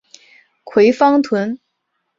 [0.65, 1.59] 葵芳邨。